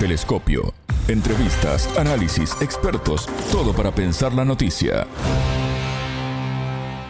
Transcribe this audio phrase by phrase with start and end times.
[0.00, 0.72] Telescopio.
[1.08, 5.06] Entrevistas, análisis, expertos, todo para pensar la noticia.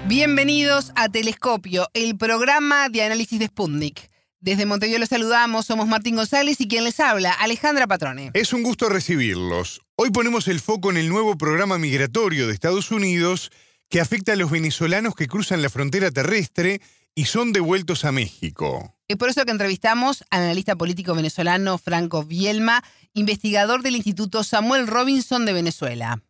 [0.09, 4.11] Bienvenidos a Telescopio, el programa de análisis de Sputnik.
[4.41, 8.33] Desde Montevideo los saludamos, somos Martín González y quien les habla, Alejandra Patrone.
[8.35, 9.83] Es un gusto recibirlos.
[9.95, 13.53] Hoy ponemos el foco en el nuevo programa migratorio de Estados Unidos
[13.89, 16.81] que afecta a los venezolanos que cruzan la frontera terrestre
[17.15, 18.97] y son devueltos a México.
[19.11, 24.87] Es por eso que entrevistamos al analista político venezolano Franco Bielma, investigador del Instituto Samuel
[24.87, 26.23] Robinson de Venezuela.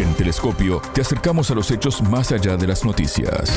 [0.00, 3.52] En Telescopio te acercamos a los hechos más allá de las noticias.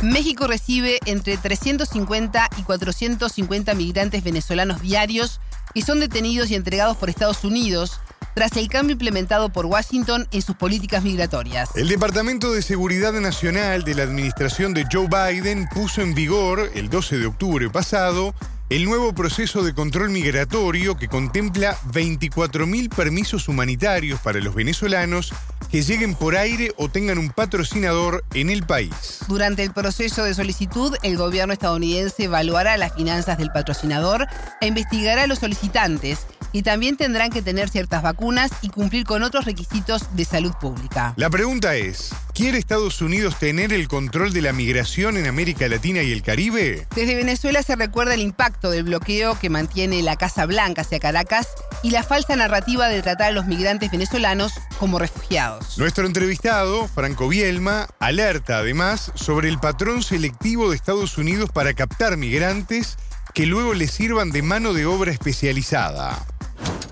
[0.00, 5.40] México recibe entre 350 y 450 migrantes venezolanos diarios
[5.74, 7.98] que son detenidos y entregados por Estados Unidos
[8.34, 11.70] tras el cambio implementado por Washington en sus políticas migratorias.
[11.76, 16.90] El Departamento de Seguridad Nacional de la administración de Joe Biden puso en vigor el
[16.90, 18.34] 12 de octubre pasado
[18.70, 25.32] el nuevo proceso de control migratorio que contempla 24.000 permisos humanitarios para los venezolanos
[25.70, 29.18] que lleguen por aire o tengan un patrocinador en el país.
[29.28, 34.26] Durante el proceso de solicitud, el gobierno estadounidense evaluará las finanzas del patrocinador
[34.60, 39.24] e investigará a los solicitantes y también tendrán que tener ciertas vacunas y cumplir con
[39.24, 41.12] otros requisitos de salud pública.
[41.16, 46.02] La pregunta es, ¿quiere Estados Unidos tener el control de la migración en América Latina
[46.02, 46.86] y el Caribe?
[46.94, 51.48] Desde Venezuela se recuerda el impacto del bloqueo que mantiene la Casa Blanca hacia Caracas
[51.82, 55.76] y la falsa narrativa de tratar a los migrantes venezolanos como refugiados.
[55.76, 62.16] Nuestro entrevistado, Franco Bielma, alerta además sobre el patrón selectivo de Estados Unidos para captar
[62.16, 62.96] migrantes
[63.34, 66.24] que luego les sirvan de mano de obra especializada.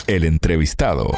[0.08, 1.12] El entrevistado.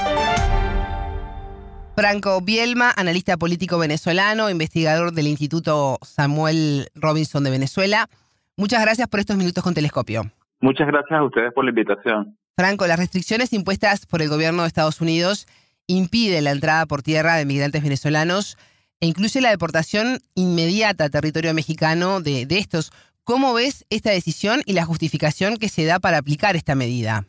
[1.96, 8.10] Franco Bielma, analista político venezolano, investigador del Instituto Samuel Robinson de Venezuela.
[8.58, 10.30] Muchas gracias por estos minutos con Telescopio.
[10.60, 12.36] Muchas gracias a ustedes por la invitación.
[12.56, 15.46] Franco, las restricciones impuestas por el gobierno de Estados Unidos
[15.86, 18.58] impiden la entrada por tierra de migrantes venezolanos
[19.00, 22.92] e incluye la deportación inmediata a territorio mexicano de, de estos.
[23.22, 27.24] ¿Cómo ves esta decisión y la justificación que se da para aplicar esta medida?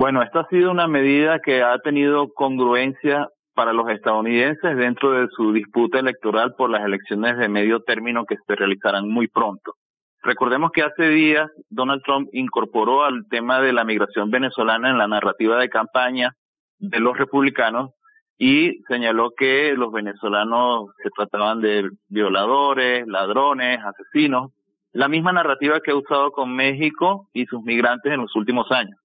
[0.00, 5.28] Bueno, esta ha sido una medida que ha tenido congruencia para los estadounidenses dentro de
[5.36, 9.74] su disputa electoral por las elecciones de medio término que se realizarán muy pronto.
[10.22, 15.06] Recordemos que hace días Donald Trump incorporó al tema de la migración venezolana en la
[15.06, 16.32] narrativa de campaña
[16.78, 17.90] de los republicanos
[18.38, 24.50] y señaló que los venezolanos se trataban de violadores, ladrones, asesinos,
[24.92, 28.98] la misma narrativa que ha usado con México y sus migrantes en los últimos años.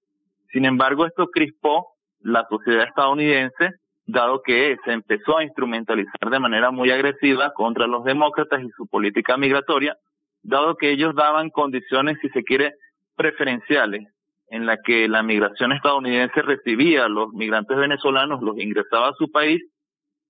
[0.56, 3.72] Sin embargo, esto crispó la sociedad estadounidense,
[4.06, 8.88] dado que se empezó a instrumentalizar de manera muy agresiva contra los demócratas y su
[8.88, 9.98] política migratoria,
[10.44, 12.76] dado que ellos daban condiciones, si se quiere,
[13.18, 14.08] preferenciales,
[14.48, 19.30] en la que la migración estadounidense recibía a los migrantes venezolanos, los ingresaba a su
[19.30, 19.62] país,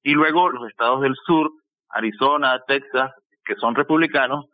[0.02, 1.52] y luego los estados del sur,
[1.90, 3.12] Arizona, Texas,
[3.46, 4.48] que son republicanos,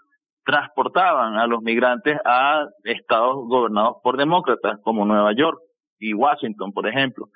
[0.45, 5.59] transportaban a los migrantes a estados gobernados por demócratas como Nueva York
[5.99, 7.29] y Washington, por ejemplo.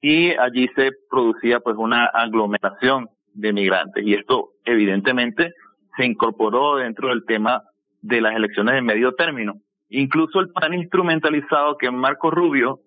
[0.00, 5.52] Y allí se producía pues una aglomeración de migrantes y esto evidentemente
[5.96, 7.62] se incorporó dentro del tema
[8.02, 9.54] de las elecciones de medio término.
[9.90, 12.80] Incluso el plan instrumentalizado que Marco Rubio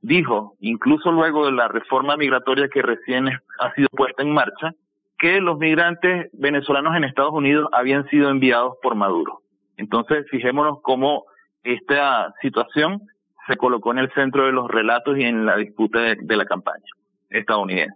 [0.00, 4.72] dijo, incluso luego de la reforma migratoria que recién ha sido puesta en marcha,
[5.18, 9.42] que los migrantes venezolanos en Estados Unidos habían sido enviados por Maduro.
[9.76, 11.24] Entonces, fijémonos cómo
[11.62, 13.02] esta situación
[13.46, 16.84] se colocó en el centro de los relatos y en la disputa de, la campaña
[17.30, 17.94] estadounidense.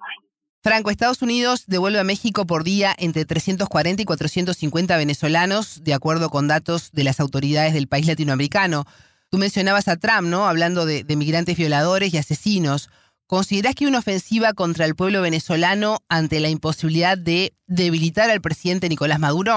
[0.63, 6.29] Franco, Estados Unidos devuelve a México por día entre 340 y 450 venezolanos, de acuerdo
[6.29, 8.85] con datos de las autoridades del país latinoamericano.
[9.31, 10.47] Tú mencionabas a Trump, ¿no?
[10.47, 12.91] Hablando de, migrantes violadores y asesinos.
[13.31, 18.89] ¿Considerás que una ofensiva contra el pueblo venezolano ante la imposibilidad de debilitar al presidente
[18.89, 19.53] Nicolás Maduro?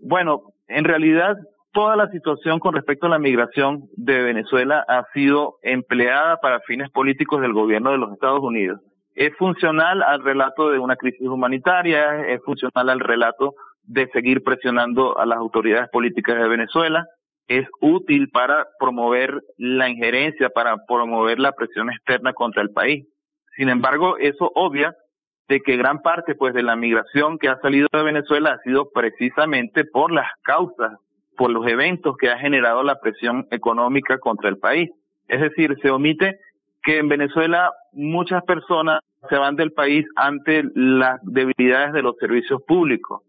[0.00, 1.36] Bueno, en realidad
[1.72, 6.90] toda la situación con respecto a la migración de Venezuela ha sido empleada para fines
[6.90, 8.80] políticos del gobierno de los Estados Unidos.
[9.14, 13.54] Es funcional al relato de una crisis humanitaria, es funcional al relato
[13.84, 17.06] de seguir presionando a las autoridades políticas de Venezuela,
[17.46, 23.06] es útil para promover la injerencia, para promover la presión externa contra el país.
[23.56, 24.94] Sin embargo, eso obvia
[25.48, 28.90] de que gran parte pues de la migración que ha salido de Venezuela ha sido
[28.90, 30.92] precisamente por las causas,
[31.36, 34.90] por los eventos que ha generado la presión económica contra el país.
[35.28, 36.38] Es decir, se omite
[36.82, 42.62] que en Venezuela muchas personas se van del país ante las debilidades de los servicios
[42.66, 43.22] públicos,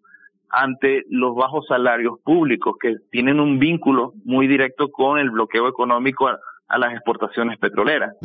[0.49, 6.27] ante los bajos salarios públicos que tienen un vínculo muy directo con el bloqueo económico
[6.27, 6.39] a,
[6.77, 8.15] las exportaciones petroleras.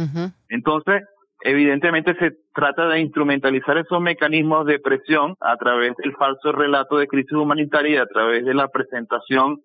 [0.49, 1.03] Entonces,
[1.43, 7.07] evidentemente se trata de instrumentalizar esos mecanismos de presión a través del falso relato de
[7.07, 9.61] crisis humanitaria y a través de la presentación,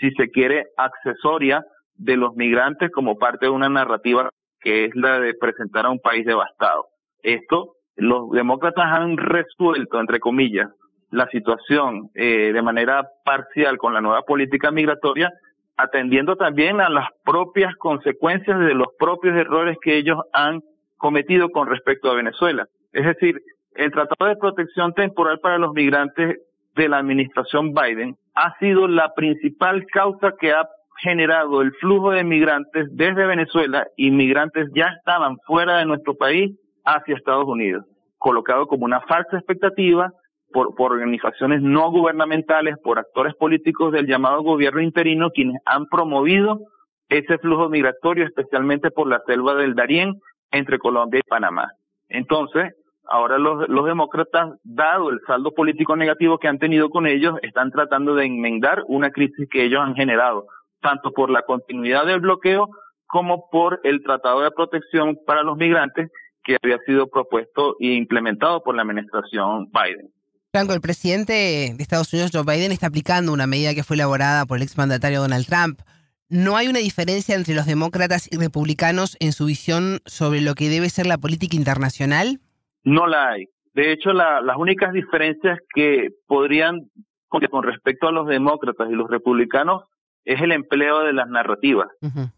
[0.00, 1.64] si se quiere, accesoria
[1.94, 4.30] de los migrantes como parte de una narrativa
[4.60, 6.86] que es la de presentar a un país devastado.
[7.22, 10.70] Esto los demócratas han resuelto, entre comillas,
[11.10, 15.32] la situación eh, de manera parcial con la nueva política migratoria,
[15.76, 20.62] atendiendo también a las propias consecuencias de los propios errores que ellos han
[20.98, 22.66] cometido con respecto a Venezuela.
[22.92, 23.40] Es decir,
[23.74, 26.38] el Tratado de Protección Temporal para los Migrantes
[26.74, 30.68] de la administración Biden ha sido la principal causa que ha
[31.00, 36.56] generado el flujo de migrantes desde Venezuela y migrantes ya estaban fuera de nuestro país
[36.84, 37.84] hacia Estados Unidos,
[38.18, 40.12] colocado como una falsa expectativa
[40.52, 46.60] por, por, organizaciones no gubernamentales, por actores políticos del llamado gobierno interino, quienes han promovido
[47.08, 50.14] ese flujo migratorio, especialmente por la selva del Darién
[50.50, 51.72] entre Colombia y Panamá.
[52.08, 52.74] Entonces,
[53.08, 57.70] ahora los, los demócratas, dado el saldo político negativo que han tenido con ellos, están
[57.70, 60.46] tratando de enmendar una crisis que ellos han generado,
[60.80, 62.68] tanto por la continuidad del bloqueo
[63.06, 66.10] como por el Tratado de Protección para los Migrantes
[66.44, 70.10] que había sido propuesto e implementado por la administración Biden.
[70.50, 74.46] Franco, el presidente de Estados Unidos, Joe Biden, está aplicando una medida que fue elaborada
[74.46, 75.80] por el exmandatario Donald Trump.
[76.30, 80.68] ¿No hay una diferencia entre los demócratas y republicanos en su visión sobre lo que
[80.68, 82.38] debe ser la política internacional?
[82.84, 83.46] No la hay.
[83.72, 86.90] De hecho, las únicas diferencias que podrían,
[87.28, 89.84] con respecto a los demócratas y los republicanos,
[90.26, 91.88] es el empleo de las narrativas.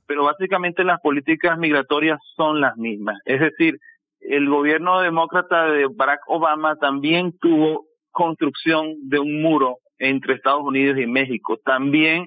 [0.06, 3.18] Pero básicamente las políticas migratorias son las mismas.
[3.24, 3.78] Es decir,
[4.20, 10.98] el gobierno demócrata de Barack Obama también tuvo construcción de un muro entre Estados Unidos
[10.98, 11.58] y México.
[11.64, 12.26] También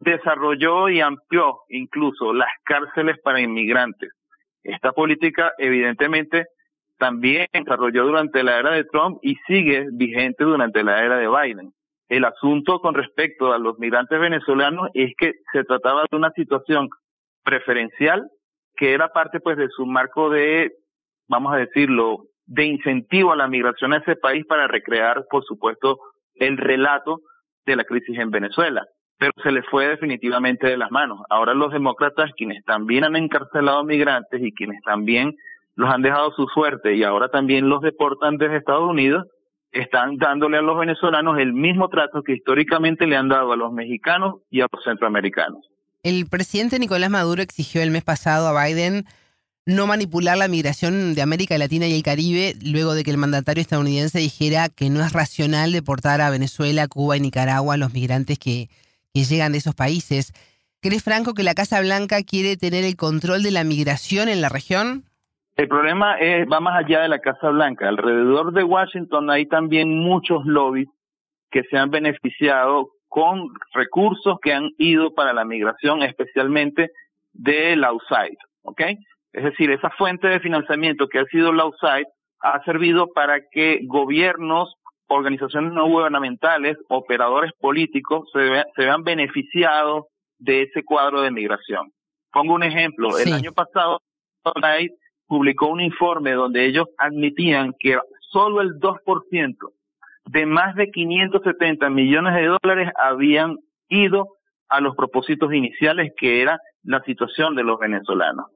[0.00, 4.10] desarrolló y amplió incluso las cárceles para inmigrantes.
[4.62, 6.46] Esta política evidentemente
[6.98, 11.72] también desarrolló durante la era de Trump y sigue vigente durante la era de Biden.
[12.08, 16.88] El asunto con respecto a los migrantes venezolanos es que se trataba de una situación
[17.44, 18.28] preferencial
[18.76, 20.72] que era parte pues de su marco de,
[21.28, 25.98] vamos a decirlo, de incentivo a la migración a ese país para recrear, por supuesto,
[26.36, 27.20] el relato
[27.66, 28.86] de la crisis en Venezuela.
[29.18, 31.20] Pero se le fue definitivamente de las manos.
[31.28, 35.36] Ahora los demócratas, quienes también han encarcelado migrantes y quienes también
[35.74, 39.26] los han dejado su suerte y ahora también los deportan desde Estados Unidos,
[39.72, 43.72] están dándole a los venezolanos el mismo trato que históricamente le han dado a los
[43.72, 45.66] mexicanos y a los centroamericanos.
[46.02, 49.04] El presidente Nicolás Maduro exigió el mes pasado a Biden
[49.66, 53.60] no manipular la migración de América Latina y el Caribe luego de que el mandatario
[53.60, 58.38] estadounidense dijera que no es racional deportar a Venezuela, Cuba y Nicaragua a los migrantes
[58.38, 58.70] que,
[59.24, 60.32] llegan de esos países.
[60.80, 64.48] ¿Cree Franco que la Casa Blanca quiere tener el control de la migración en la
[64.48, 65.04] región?
[65.56, 67.88] El problema es, va más allá de la Casa Blanca.
[67.88, 70.88] Alrededor de Washington hay también muchos lobbies
[71.50, 76.90] que se han beneficiado con recursos que han ido para la migración, especialmente
[77.32, 78.82] del outside, ¿ok?
[79.32, 82.06] Es decir, esa fuente de financiamiento que ha sido la USAID
[82.40, 84.74] ha servido para que gobiernos,
[85.08, 90.06] organizaciones no gubernamentales, operadores políticos se, vean beneficiados
[90.38, 91.92] de ese cuadro de migración.
[92.30, 93.18] Pongo un ejemplo.
[93.18, 94.00] El año pasado,
[95.26, 97.98] publicó un informe donde ellos admitían que
[98.30, 99.56] solo el 2%
[100.26, 103.56] de más de 570 millones de dólares habían
[103.88, 104.36] ido
[104.68, 108.46] a los propósitos iniciales que era la situación de los venezolanos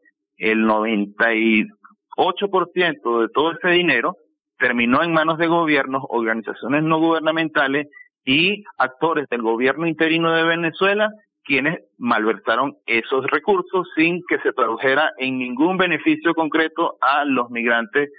[0.43, 4.17] el 98% de todo ese dinero
[4.63, 7.89] terminó en manos de gobiernos, organizaciones no gubernamentales
[8.25, 11.11] y actores del gobierno interino de Venezuela
[11.45, 18.11] quienes malversaron esos recursos sin que se tradujera en ningún beneficio concreto a los migrantes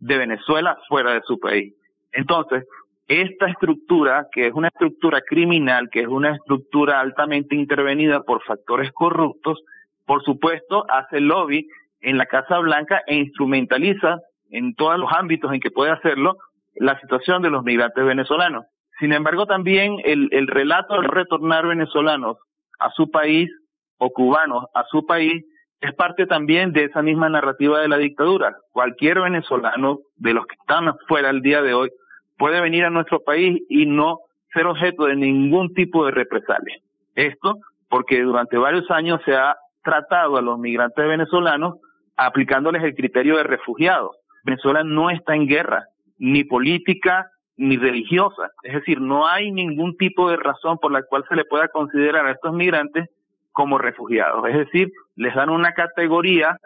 [0.00, 1.72] de Venezuela fuera de su país.
[2.10, 2.64] Entonces,
[3.06, 8.90] esta estructura, que es una estructura criminal, que es una estructura altamente intervenida por factores
[8.90, 9.62] corruptos,
[10.04, 11.68] por supuesto, hace lobby
[12.00, 14.18] en la Casa Blanca e instrumentaliza
[14.52, 16.36] en todos los ámbitos en que puede hacerlo
[16.76, 18.64] la situación de los migrantes venezolanos.
[19.00, 22.36] Sin embargo, también el, el relato de retornar venezolanos
[22.78, 23.50] a su país
[23.98, 25.44] o cubanos a su país
[25.80, 28.56] es parte también de esa misma narrativa de la dictadura.
[28.70, 31.90] Cualquier venezolano de los que están afuera el día de hoy
[32.38, 34.20] puede venir a nuestro país y no
[34.52, 36.76] ser objeto de ningún tipo de represalia.
[37.14, 37.56] Esto
[37.88, 41.76] porque durante varios años se ha tratado a los migrantes venezolanos
[42.16, 44.16] aplicándoles el criterio de refugiados.
[44.44, 45.86] Venezuela no está en guerra,
[46.18, 48.50] ni política, ni religiosa.
[48.62, 52.26] Es decir, no hay ningún tipo de razón por la cual se le pueda considerar
[52.26, 53.08] a estos migrantes
[53.52, 54.48] como refugiados.
[54.48, 56.56] Es decir, les dan una categoría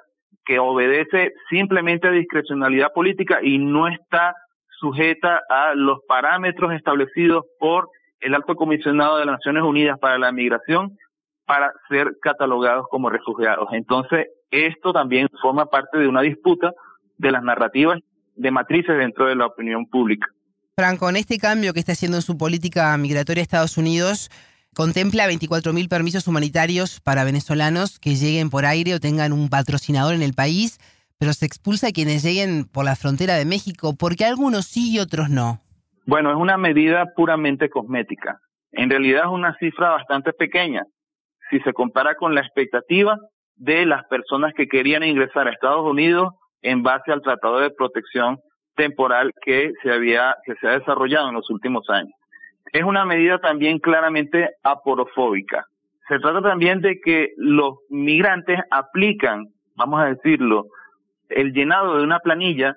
[0.45, 4.35] que obedece simplemente a discrecionalidad política y no está
[4.79, 7.89] sujeta a los parámetros establecidos por
[8.21, 10.97] el alto comisionado de las Naciones Unidas para la Migración
[11.47, 13.69] para ser catalogados como refugiados.
[13.73, 16.73] Entonces, esto también forma parte de una disputa
[17.19, 18.01] de las narrativas
[18.35, 20.27] de matrices dentro de la opinión pública.
[20.75, 24.31] Franco, en este cambio que está haciendo en su política migratoria Estados Unidos,
[24.75, 30.23] contempla 24.000 permisos humanitarios para venezolanos que lleguen por aire o tengan un patrocinador en
[30.23, 30.79] el país,
[31.19, 34.99] pero se expulsa a quienes lleguen por la frontera de México, porque algunos sí y
[34.99, 35.63] otros no.
[36.05, 38.39] Bueno, es una medida puramente cosmética.
[38.73, 40.85] En realidad es una cifra bastante pequeña
[41.51, 43.19] si se compara con la expectativa
[43.55, 46.35] de las personas que querían ingresar a Estados Unidos
[46.67, 48.39] en base al Tratado de Protección
[48.75, 52.13] Temporal que se había que se ha desarrollado en los últimos años
[52.73, 55.67] es una medida también claramente aporofóbica.
[56.09, 60.67] Se trata también de que los migrantes aplican, vamos a decirlo,
[61.29, 62.77] el llenado de una planilla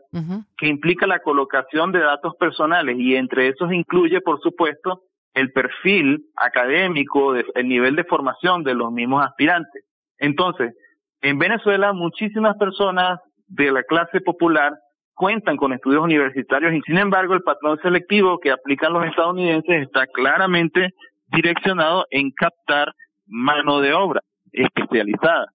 [0.57, 5.03] que implica la colocación de datos personales y entre esos incluye, por supuesto,
[5.35, 9.83] el perfil académico, el nivel de formación de los mismos aspirantes.
[10.17, 10.73] Entonces,
[11.21, 13.19] en Venezuela muchísimas personas
[13.49, 14.73] de la clase popular
[15.13, 20.07] cuentan con estudios universitarios y sin embargo el patrón selectivo que aplican los estadounidenses está
[20.07, 20.93] claramente
[21.27, 22.93] direccionado en captar
[23.27, 24.21] mano de obra
[24.53, 25.47] especializada.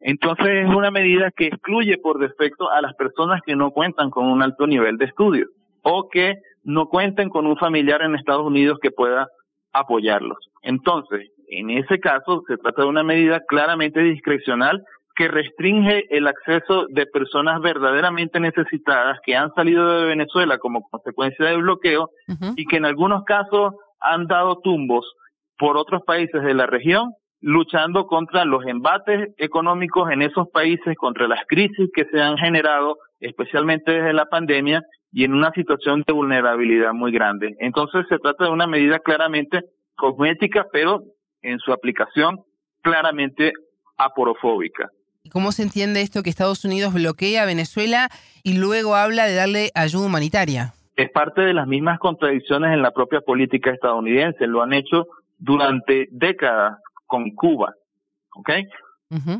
[0.00, 4.26] Entonces es una medida que excluye por defecto a las personas que no cuentan con
[4.26, 5.46] un alto nivel de estudio
[5.82, 9.28] o que no cuenten con un familiar en Estados Unidos que pueda
[9.72, 10.38] apoyarlos.
[10.62, 14.82] Entonces, en ese caso se trata de una medida claramente discrecional
[15.20, 21.44] que restringe el acceso de personas verdaderamente necesitadas que han salido de Venezuela como consecuencia
[21.44, 22.08] del bloqueo
[22.56, 25.04] y que en algunos casos han dado tumbos
[25.58, 27.12] por otros países de la región
[27.42, 32.96] luchando contra los embates económicos en esos países, contra las crisis que se han generado,
[33.20, 34.80] especialmente desde la pandemia,
[35.12, 37.56] y en una situación de vulnerabilidad muy grande.
[37.58, 39.60] Entonces se trata de una medida claramente
[39.96, 41.02] cosmética, pero
[41.42, 42.38] en su aplicación
[42.80, 43.52] claramente
[43.98, 44.88] aporofóbica.
[45.28, 48.08] ¿Cómo se entiende esto que Estados Unidos bloquea a Venezuela
[48.42, 50.72] y luego habla de darle ayuda humanitaria?
[50.96, 54.46] Es parte de las mismas contradicciones en la propia política estadounidense.
[54.46, 55.06] Lo han hecho
[55.38, 57.74] durante décadas con Cuba.
[58.34, 58.50] ¿Ok?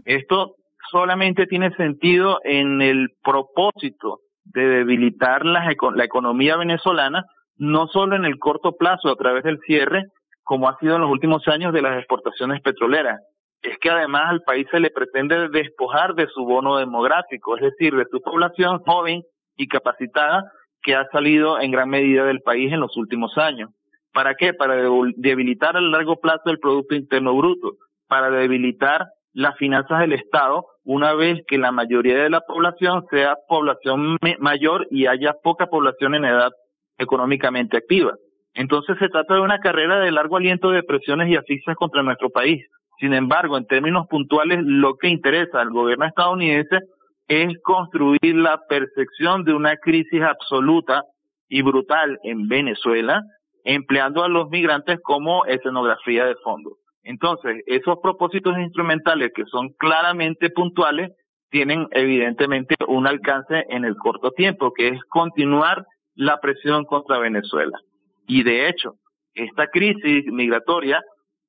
[0.04, 0.54] Esto
[0.90, 7.24] solamente tiene sentido en el propósito de debilitar la, la economía venezolana,
[7.56, 10.04] no solo en el corto plazo a través del cierre,
[10.42, 13.20] como ha sido en los últimos años de las exportaciones petroleras,
[13.62, 17.94] es que además al país se le pretende despojar de su bono demográfico, es decir,
[17.94, 19.22] de su población joven
[19.56, 20.50] y capacitada
[20.82, 23.70] que ha salido en gran medida del país en los últimos años.
[24.12, 24.54] ¿Para qué?
[24.54, 24.76] Para
[25.16, 27.74] debilitar a largo plazo el Producto Interno Bruto,
[28.08, 33.36] para debilitar las finanzas del Estado una vez que la mayoría de la población sea
[33.48, 36.50] población mayor y haya poca población en edad
[36.98, 38.14] económicamente activa.
[38.54, 42.30] Entonces se trata de una carrera de largo aliento de presiones y asfixias contra nuestro
[42.30, 42.66] país.
[43.00, 46.80] Sin embargo, en términos puntuales, lo que interesa al gobierno estadounidense
[47.28, 51.04] es construir la percepción de una crisis absoluta
[51.48, 53.22] y brutal en Venezuela,
[53.64, 56.76] empleando a los migrantes como escenografía de fondo.
[57.02, 61.10] Entonces, esos propósitos instrumentales que son claramente puntuales
[61.50, 67.78] tienen evidentemente un alcance en el corto tiempo, que es continuar la presión contra Venezuela.
[68.26, 68.96] Y de hecho,
[69.34, 71.00] esta crisis migratoria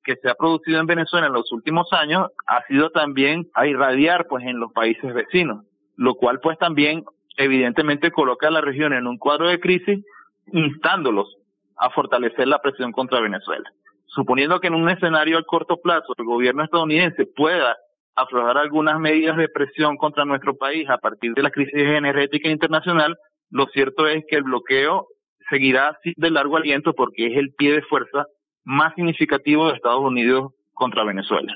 [0.03, 4.27] que se ha producido en Venezuela en los últimos años ha sido también a irradiar
[4.27, 5.65] pues en los países vecinos,
[5.95, 7.03] lo cual pues también
[7.37, 10.03] evidentemente coloca a la región en un cuadro de crisis
[10.51, 11.37] instándolos
[11.77, 13.69] a fortalecer la presión contra Venezuela.
[14.05, 17.77] Suponiendo que en un escenario a corto plazo el gobierno estadounidense pueda
[18.15, 23.17] aflojar algunas medidas de presión contra nuestro país a partir de la crisis energética internacional,
[23.49, 25.07] lo cierto es que el bloqueo
[25.49, 28.25] seguirá de largo aliento porque es el pie de fuerza
[28.63, 31.53] más significativo de Estados Unidos contra Venezuela.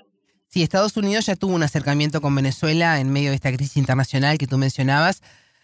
[0.47, 4.37] Sí, Estados Unidos ya tuvo un acercamiento con Venezuela en medio de esta crisis internacional
[4.37, 5.21] que tú mencionabas,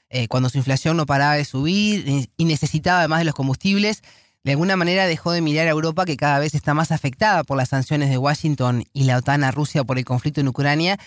[0.10, 4.02] eh, cuando su inflación no paraba de subir y necesitaba además de los combustibles.
[4.44, 7.58] De alguna manera dejó de mirar a Europa que cada vez está más afectada por
[7.58, 10.98] las sanciones de Washington y la OTAN a Rusia por el conflicto en Ucrania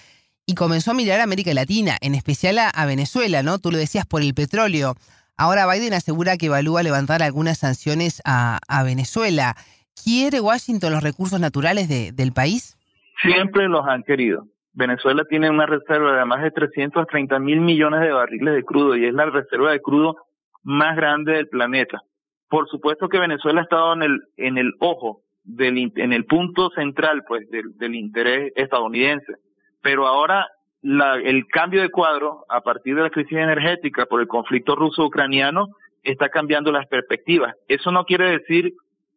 [0.46, 3.58] y comenzó a mirar a América Latina, en especial a, Venezuela, ¿no?
[3.58, 4.94] Tú lo decías por el petróleo.
[5.36, 9.56] Ahora Biden asegura que evalúa levantar algunas sanciones a, a Venezuela.
[10.02, 12.76] ¿Quiere Washington los recursos naturales de, del país?
[13.22, 14.46] Siempre los han querido.
[14.72, 19.06] Venezuela tiene una reserva de más de 330 mil millones de barriles de crudo y
[19.06, 20.16] es la reserva de crudo
[20.62, 22.02] más grande del planeta.
[22.48, 26.70] Por supuesto que Venezuela ha estado en el, en el ojo, del, en el punto
[26.70, 29.34] central pues del, del interés estadounidense.
[29.80, 30.48] Pero ahora
[30.82, 35.68] la, el cambio de cuadro a partir de la crisis energética por el conflicto ruso-ucraniano
[36.02, 37.54] está cambiando las perspectivas.
[37.68, 38.74] Eso no quiere decir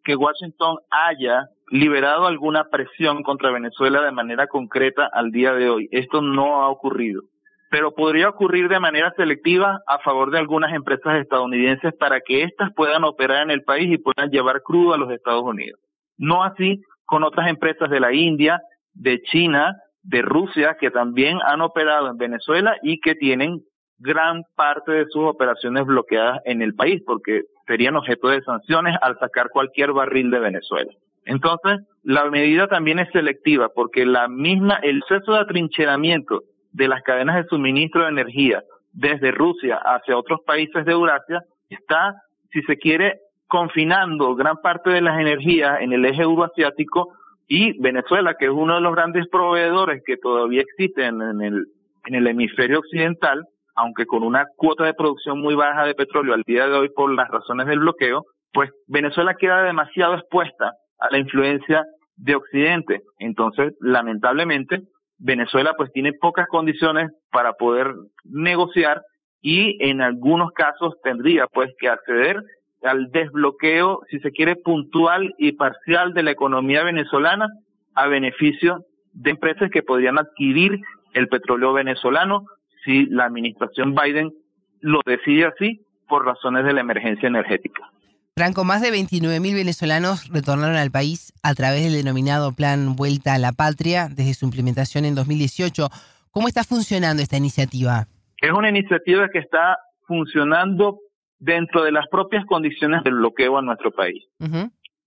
[0.08, 5.90] que Washington haya liberado alguna presión contra Venezuela de manera concreta al día de hoy.
[5.92, 7.24] Esto no ha ocurrido.
[7.70, 12.72] Pero podría ocurrir de manera selectiva a favor de algunas empresas estadounidenses para que éstas
[12.74, 15.78] puedan operar en el país y puedan llevar crudo a los Estados Unidos.
[16.18, 18.62] No así con otras empresas de la India,
[18.94, 23.60] de China, de Rusia, que también han operado en Venezuela y que tienen
[23.98, 29.20] gran parte de sus operaciones bloqueadas en el país, porque serían objeto de sanciones al
[29.20, 30.92] sacar cualquier barril de Venezuela.
[31.26, 37.04] Entonces, la medida también es selectiva, porque la misma, el proceso de atrincheramiento de las
[37.04, 42.16] cadenas de suministro de energía desde Rusia hacia otros países de Eurasia está,
[42.52, 47.14] si se quiere, confinando gran parte de las energías en el eje euroasiático
[47.48, 51.68] y Venezuela, que es uno de los grandes proveedores que todavía existen en el,
[52.06, 53.46] en el hemisferio occidental,
[53.78, 57.14] aunque con una cuota de producción muy baja de petróleo al día de hoy por
[57.14, 63.02] las razones del bloqueo, pues Venezuela queda demasiado expuesta a la influencia de Occidente.
[63.20, 64.82] Entonces, lamentablemente,
[65.20, 67.94] Venezuela pues tiene pocas condiciones para poder
[68.26, 69.04] negociar
[69.42, 72.42] y en algunos casos tendría pues que acceder
[72.82, 77.48] al desbloqueo, si se quiere, puntual y parcial de la economía venezolana
[77.94, 80.80] a beneficio de empresas que podrían adquirir
[81.14, 82.46] el petróleo venezolano
[82.88, 84.32] si la administración Biden
[84.80, 87.92] lo decide así por razones de la emergencia energética.
[88.36, 93.40] Franco, más de 29.000 venezolanos retornaron al país a través del denominado Plan Vuelta a
[93.40, 95.88] la Patria desde su implementación en 2018.
[96.32, 98.06] ¿Cómo está funcionando esta iniciativa?
[98.40, 99.78] Es una iniciativa que está
[100.08, 101.00] funcionando
[101.40, 104.24] dentro de las propias condiciones del bloqueo a nuestro país.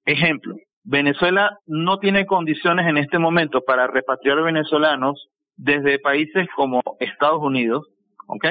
[0.05, 5.29] Ejemplo, Venezuela no tiene condiciones en este momento para repatriar venezolanos
[5.63, 7.87] desde países como Estados Unidos,
[8.27, 8.47] ¿ok?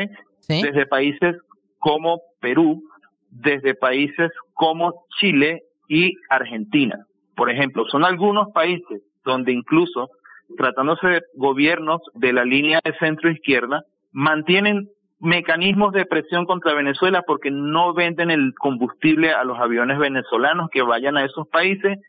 [0.48, 1.36] Desde países
[1.80, 2.82] como Perú,
[3.30, 7.06] desde países como Chile y Argentina.
[7.36, 10.10] Por ejemplo, son algunos países donde incluso
[10.58, 17.24] tratándose de gobiernos de la línea de centro izquierda, mantienen mecanismos de presión contra Venezuela
[17.26, 22.00] porque no venden el combustible a los aviones venezolanos que vayan a esos países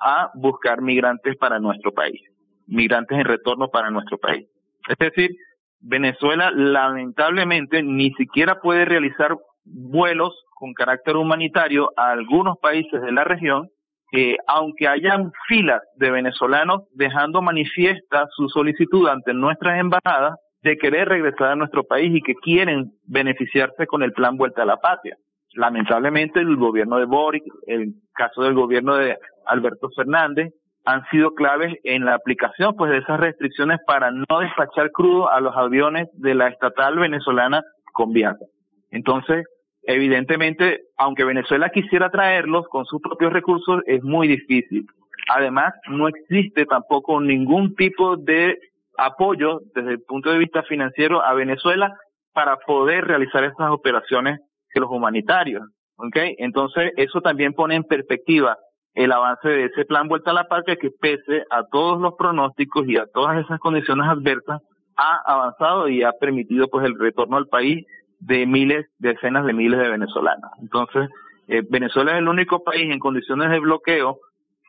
[0.00, 2.20] a buscar migrantes para nuestro país,
[2.68, 4.46] migrantes en retorno para nuestro país.
[4.88, 5.36] Es decir,
[5.80, 13.24] Venezuela lamentablemente ni siquiera puede realizar vuelos con carácter humanitario a algunos países de la
[13.24, 13.68] región,
[14.10, 21.08] que aunque hayan filas de venezolanos dejando manifiesta su solicitud ante nuestras embajadas, de querer
[21.08, 25.16] regresar a nuestro país y que quieren beneficiarse con el plan Vuelta a la Patria.
[25.54, 30.52] Lamentablemente el gobierno de Boric, el caso del gobierno de Alberto Fernández,
[30.84, 35.40] han sido claves en la aplicación pues de esas restricciones para no despachar crudo a
[35.40, 37.62] los aviones de la estatal venezolana
[37.92, 38.44] con viaje.
[38.90, 39.46] Entonces,
[39.82, 44.86] evidentemente, aunque Venezuela quisiera traerlos con sus propios recursos, es muy difícil.
[45.28, 48.58] Además, no existe tampoco ningún tipo de
[48.96, 51.94] apoyo desde el punto de vista financiero a Venezuela
[52.32, 55.64] para poder realizar estas operaciones que los humanitarios.
[55.96, 56.34] ¿okay?
[56.38, 58.56] Entonces, eso también pone en perspectiva
[58.94, 62.88] el avance de ese plan Vuelta a la Patria que pese a todos los pronósticos
[62.88, 64.60] y a todas esas condiciones adversas,
[64.96, 67.86] ha avanzado y ha permitido pues el retorno al país
[68.18, 70.50] de miles, decenas de miles de venezolanos.
[70.60, 71.08] Entonces,
[71.46, 74.18] eh, Venezuela es el único país en condiciones de bloqueo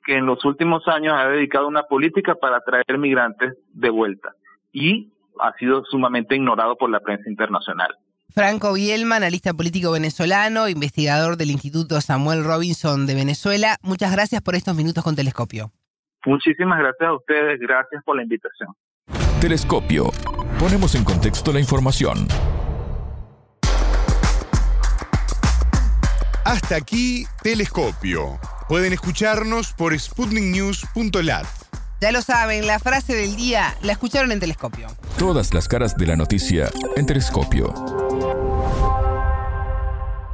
[0.05, 4.33] que en los últimos años ha dedicado una política para traer migrantes de vuelta
[4.71, 7.95] y ha sido sumamente ignorado por la prensa internacional.
[8.33, 14.55] Franco Bielma, analista político venezolano, investigador del Instituto Samuel Robinson de Venezuela, muchas gracias por
[14.55, 15.71] estos minutos con Telescopio.
[16.25, 18.69] Muchísimas gracias a ustedes, gracias por la invitación.
[19.41, 20.11] Telescopio.
[20.59, 22.27] Ponemos en contexto la información.
[26.43, 28.39] Hasta aquí, Telescopio.
[28.67, 31.45] Pueden escucharnos por sputniknews.lat.
[32.01, 34.87] Ya lo saben, la frase del día la escucharon en Telescopio.
[35.17, 37.73] Todas las caras de la noticia en Telescopio.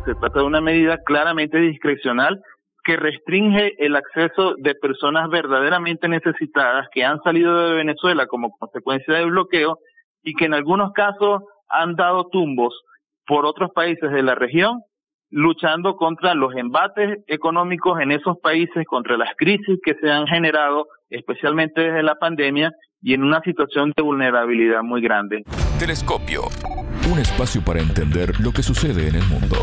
[0.06, 2.39] Se trata de una medida claramente discrecional
[2.84, 9.15] que restringe el acceso de personas verdaderamente necesitadas que han salido de Venezuela como consecuencia
[9.15, 9.80] del bloqueo
[10.22, 12.80] y que en algunos casos han dado tumbos
[13.26, 14.84] por otros países de la región
[15.30, 20.88] luchando contra los embates económicos en esos países, contra las crisis que se han generado,
[21.10, 25.44] especialmente desde la pandemia, y en una situación de vulnerabilidad muy grande.
[25.80, 26.42] Telescopio,
[27.12, 29.58] un espacio para entender lo que sucede en el mundo.